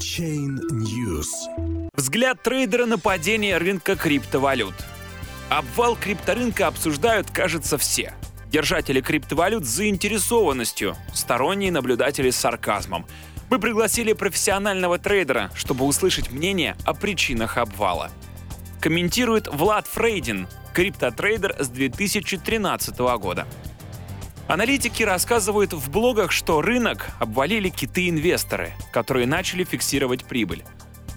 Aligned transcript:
Chain 0.00 0.58
News. 0.72 1.28
Взгляд 1.92 2.42
трейдера 2.42 2.86
на 2.86 2.98
падение 2.98 3.58
рынка 3.58 3.96
криптовалют. 3.96 4.74
Обвал 5.50 5.94
крипторынка 5.94 6.68
обсуждают, 6.68 7.30
кажется, 7.30 7.76
все. 7.76 8.14
Держатели 8.46 9.02
криптовалют 9.02 9.66
с 9.66 9.68
заинтересованностью, 9.68 10.96
сторонние 11.12 11.70
наблюдатели 11.70 12.30
с 12.30 12.36
сарказмом. 12.36 13.04
Мы 13.50 13.58
пригласили 13.58 14.14
профессионального 14.14 14.98
трейдера, 14.98 15.50
чтобы 15.54 15.84
услышать 15.84 16.30
мнение 16.30 16.78
о 16.86 16.94
причинах 16.94 17.58
обвала. 17.58 18.10
Комментирует 18.80 19.48
Влад 19.48 19.86
Фрейдин, 19.86 20.48
криптотрейдер 20.72 21.56
с 21.58 21.68
2013 21.68 22.98
года. 23.18 23.46
Аналитики 24.50 25.04
рассказывают 25.04 25.72
в 25.72 25.92
блогах, 25.92 26.32
что 26.32 26.60
рынок 26.60 27.10
обвалили 27.20 27.68
киты-инвесторы, 27.68 28.72
которые 28.90 29.24
начали 29.24 29.62
фиксировать 29.62 30.24
прибыль. 30.24 30.64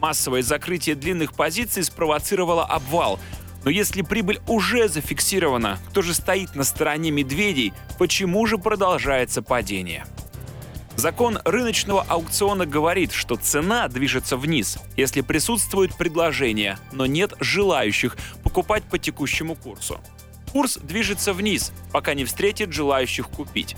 Массовое 0.00 0.42
закрытие 0.42 0.96
длинных 0.96 1.32
позиций 1.32 1.82
спровоцировало 1.82 2.62
обвал. 2.62 3.18
Но 3.64 3.70
если 3.70 4.02
прибыль 4.02 4.40
уже 4.46 4.86
зафиксирована, 4.86 5.78
кто 5.88 6.02
же 6.02 6.12
стоит 6.12 6.54
на 6.54 6.62
стороне 6.62 7.10
медведей, 7.10 7.72
почему 7.98 8.44
же 8.44 8.58
продолжается 8.58 9.40
падение? 9.40 10.04
Закон 10.96 11.38
рыночного 11.46 12.04
аукциона 12.06 12.66
говорит, 12.66 13.12
что 13.12 13.36
цена 13.36 13.88
движется 13.88 14.36
вниз, 14.36 14.76
если 14.94 15.22
присутствует 15.22 15.96
предложение, 15.96 16.76
но 16.92 17.06
нет 17.06 17.32
желающих 17.40 18.18
покупать 18.42 18.84
по 18.84 18.98
текущему 18.98 19.54
курсу. 19.54 20.02
Курс 20.52 20.76
движется 20.76 21.32
вниз, 21.32 21.72
пока 21.92 22.12
не 22.12 22.26
встретит 22.26 22.72
желающих 22.72 23.28
купить. 23.28 23.74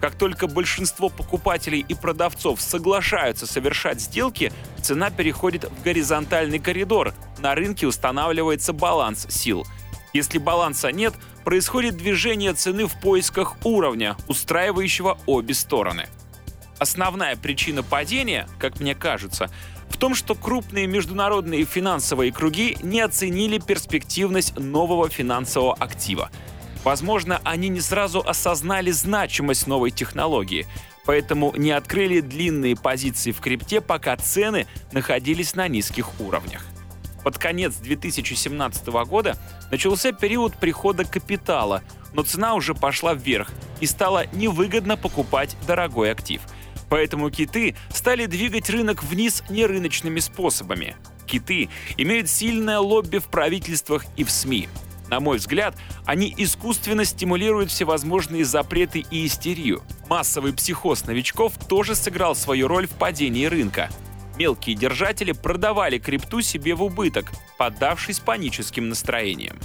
Как 0.00 0.16
только 0.16 0.48
большинство 0.48 1.08
покупателей 1.08 1.84
и 1.88 1.94
продавцов 1.94 2.60
соглашаются 2.60 3.46
совершать 3.46 4.00
сделки, 4.00 4.52
цена 4.82 5.10
переходит 5.10 5.64
в 5.64 5.82
горизонтальный 5.82 6.58
коридор. 6.58 7.14
На 7.38 7.54
рынке 7.54 7.86
устанавливается 7.86 8.72
баланс 8.72 9.26
сил. 9.30 9.64
Если 10.12 10.38
баланса 10.38 10.90
нет, 10.90 11.14
происходит 11.44 11.96
движение 11.96 12.52
цены 12.54 12.86
в 12.86 13.00
поисках 13.00 13.56
уровня, 13.64 14.16
устраивающего 14.26 15.18
обе 15.26 15.54
стороны. 15.54 16.08
Основная 16.78 17.36
причина 17.36 17.82
падения, 17.82 18.48
как 18.58 18.80
мне 18.80 18.94
кажется, 18.94 19.50
в 19.96 19.98
том, 19.98 20.14
что 20.14 20.34
крупные 20.34 20.86
международные 20.86 21.64
финансовые 21.64 22.30
круги 22.30 22.76
не 22.82 23.00
оценили 23.00 23.56
перспективность 23.56 24.54
нового 24.58 25.08
финансового 25.08 25.72
актива. 25.72 26.30
Возможно, 26.84 27.40
они 27.44 27.70
не 27.70 27.80
сразу 27.80 28.20
осознали 28.20 28.90
значимость 28.90 29.66
новой 29.66 29.90
технологии, 29.90 30.66
поэтому 31.06 31.54
не 31.56 31.70
открыли 31.70 32.20
длинные 32.20 32.76
позиции 32.76 33.32
в 33.32 33.40
крипте, 33.40 33.80
пока 33.80 34.18
цены 34.18 34.66
находились 34.92 35.54
на 35.54 35.66
низких 35.66 36.20
уровнях. 36.20 36.66
Под 37.24 37.38
конец 37.38 37.76
2017 37.76 38.88
года 39.08 39.38
начался 39.70 40.12
период 40.12 40.58
прихода 40.58 41.06
капитала, 41.06 41.82
но 42.12 42.22
цена 42.22 42.52
уже 42.52 42.74
пошла 42.74 43.14
вверх 43.14 43.50
и 43.80 43.86
стало 43.86 44.26
невыгодно 44.34 44.98
покупать 44.98 45.56
дорогой 45.66 46.12
актив– 46.12 46.42
Поэтому 46.88 47.30
киты 47.30 47.74
стали 47.92 48.26
двигать 48.26 48.70
рынок 48.70 49.02
вниз 49.02 49.42
нерыночными 49.48 50.20
способами. 50.20 50.96
Киты 51.26 51.68
имеют 51.96 52.28
сильное 52.28 52.78
лобби 52.78 53.18
в 53.18 53.24
правительствах 53.24 54.04
и 54.16 54.24
в 54.24 54.30
СМИ. 54.30 54.68
На 55.08 55.20
мой 55.20 55.38
взгляд, 55.38 55.76
они 56.04 56.32
искусственно 56.36 57.04
стимулируют 57.04 57.70
всевозможные 57.70 58.44
запреты 58.44 59.04
и 59.10 59.26
истерию. 59.26 59.82
Массовый 60.08 60.52
психоз 60.52 61.06
новичков 61.06 61.52
тоже 61.68 61.94
сыграл 61.94 62.34
свою 62.34 62.66
роль 62.68 62.86
в 62.86 62.90
падении 62.90 63.46
рынка. 63.46 63.88
Мелкие 64.36 64.76
держатели 64.76 65.32
продавали 65.32 65.98
крипту 65.98 66.42
себе 66.42 66.74
в 66.74 66.82
убыток, 66.82 67.32
поддавшись 67.56 68.18
паническим 68.18 68.88
настроениям. 68.88 69.58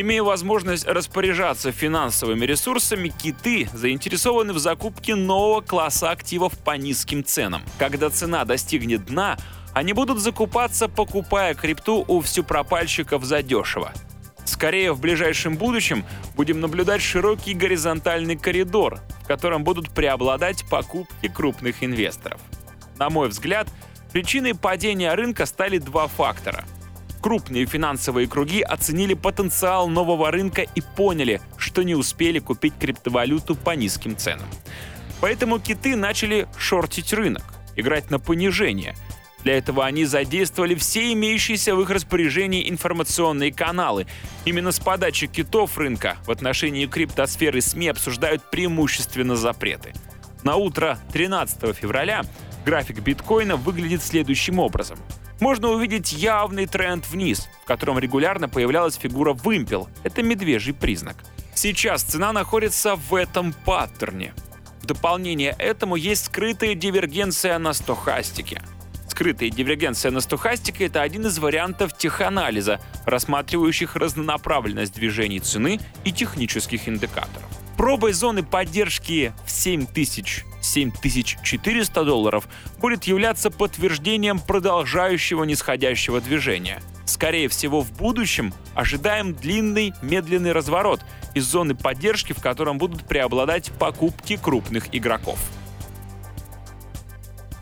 Имея 0.00 0.22
возможность 0.22 0.86
распоряжаться 0.86 1.72
финансовыми 1.72 2.46
ресурсами, 2.46 3.08
киты 3.08 3.68
заинтересованы 3.72 4.52
в 4.52 4.58
закупке 4.60 5.16
нового 5.16 5.60
класса 5.60 6.12
активов 6.12 6.56
по 6.56 6.76
низким 6.76 7.24
ценам. 7.24 7.64
Когда 7.80 8.08
цена 8.08 8.44
достигнет 8.44 9.06
дна, 9.06 9.36
они 9.74 9.94
будут 9.94 10.20
закупаться, 10.20 10.88
покупая 10.88 11.54
крипту 11.54 12.04
у 12.06 12.20
всюпропальщиков 12.20 13.24
задешево. 13.24 13.92
Скорее, 14.44 14.92
в 14.92 15.00
ближайшем 15.00 15.56
будущем 15.56 16.04
будем 16.36 16.60
наблюдать 16.60 17.02
широкий 17.02 17.54
горизонтальный 17.54 18.36
коридор, 18.36 19.00
в 19.24 19.26
котором 19.26 19.64
будут 19.64 19.90
преобладать 19.90 20.64
покупки 20.70 21.26
крупных 21.26 21.82
инвесторов. 21.82 22.40
На 22.98 23.10
мой 23.10 23.30
взгляд, 23.30 23.66
причиной 24.12 24.54
падения 24.54 25.12
рынка 25.12 25.44
стали 25.44 25.78
два 25.78 26.06
фактора– 26.06 26.64
Крупные 27.28 27.66
финансовые 27.66 28.26
круги 28.26 28.62
оценили 28.62 29.12
потенциал 29.12 29.86
нового 29.86 30.30
рынка 30.30 30.62
и 30.62 30.80
поняли, 30.80 31.42
что 31.58 31.82
не 31.82 31.94
успели 31.94 32.38
купить 32.38 32.72
криптовалюту 32.80 33.54
по 33.54 33.72
низким 33.76 34.16
ценам. 34.16 34.46
Поэтому 35.20 35.58
киты 35.58 35.94
начали 35.94 36.48
шортить 36.56 37.12
рынок, 37.12 37.42
играть 37.76 38.10
на 38.10 38.18
понижение. 38.18 38.96
Для 39.44 39.58
этого 39.58 39.84
они 39.84 40.06
задействовали 40.06 40.74
все 40.74 41.12
имеющиеся 41.12 41.74
в 41.74 41.82
их 41.82 41.90
распоряжении 41.90 42.66
информационные 42.70 43.52
каналы. 43.52 44.06
Именно 44.46 44.72
с 44.72 44.80
подачи 44.80 45.26
китов 45.26 45.76
рынка 45.76 46.16
в 46.24 46.30
отношении 46.30 46.86
криптосферы 46.86 47.60
СМИ 47.60 47.88
обсуждают 47.88 48.42
преимущественно 48.50 49.36
запреты. 49.36 49.92
На 50.44 50.56
утро 50.56 50.98
13 51.12 51.76
февраля 51.76 52.22
график 52.64 53.00
биткоина 53.00 53.56
выглядит 53.56 54.02
следующим 54.02 54.58
образом– 54.60 54.98
можно 55.40 55.68
увидеть 55.68 56.12
явный 56.12 56.66
тренд 56.66 57.08
вниз, 57.08 57.48
в 57.62 57.66
котором 57.66 57.98
регулярно 57.98 58.48
появлялась 58.48 58.96
фигура 58.96 59.32
вымпел. 59.32 59.88
Это 60.02 60.22
медвежий 60.22 60.74
признак. 60.74 61.16
Сейчас 61.54 62.02
цена 62.02 62.32
находится 62.32 62.96
в 62.96 63.14
этом 63.14 63.52
паттерне. 63.52 64.32
В 64.80 64.86
дополнение 64.86 65.54
этому 65.58 65.96
есть 65.96 66.26
скрытая 66.26 66.74
дивергенция 66.74 67.58
на 67.58 67.72
стохастике. 67.72 68.62
Скрытая 69.08 69.50
дивергенция 69.50 70.12
на 70.12 70.20
стохастике– 70.20 70.84
это 70.86 71.02
один 71.02 71.26
из 71.26 71.38
вариантов 71.38 71.96
теханализа, 71.96 72.78
рассматривающих 73.04 73.96
разнонаправленность 73.96 74.94
движений 74.94 75.40
цены 75.40 75.80
и 76.04 76.12
технических 76.12 76.88
индикаторов. 76.88 77.57
Пробой 77.78 78.12
зоны 78.12 78.42
поддержки 78.42 79.32
в 79.46 79.52
7000 79.52 80.44
7400 80.60 82.04
долларов 82.04 82.48
будет 82.80 83.04
являться 83.04 83.52
подтверждением 83.52 84.40
продолжающего 84.40 85.44
нисходящего 85.44 86.20
движения. 86.20 86.82
Скорее 87.06 87.48
всего, 87.48 87.80
в 87.80 87.92
будущем 87.92 88.52
ожидаем 88.74 89.32
длинный 89.32 89.94
медленный 90.02 90.50
разворот 90.50 91.00
из 91.34 91.44
зоны 91.44 91.76
поддержки, 91.76 92.32
в 92.32 92.42
котором 92.42 92.78
будут 92.78 93.04
преобладать 93.04 93.70
покупки 93.78 94.36
крупных 94.36 94.92
игроков. 94.92 95.38